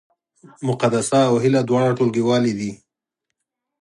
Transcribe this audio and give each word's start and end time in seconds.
مقدسه 0.67 1.19
او 1.29 1.33
هیله 1.43 1.61
دواړه 1.69 1.95
ټولګیوالې 1.97 2.53
دي 2.59 2.71